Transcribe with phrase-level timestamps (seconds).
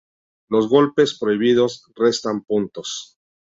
[0.49, 3.19] Los golpes prohibidos restan puntos.